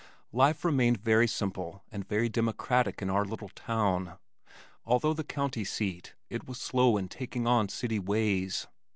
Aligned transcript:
Life 0.33 0.65
remained 0.65 0.97
very 0.97 1.27
simple 1.27 1.83
and 1.91 2.07
very 2.09 2.27
democratic 2.27 3.03
in 3.03 3.09
our 3.11 3.23
little 3.23 3.49
town. 3.49 4.17
Although 4.83 5.13
the 5.13 5.23
county 5.23 5.63
seat, 5.63 6.15
it 6.27 6.47
was 6.47 6.57
slow 6.59 6.97
in 6.97 7.07
taking 7.07 7.45
on 7.45 7.69
city 7.69 7.99
ways. 7.99 8.65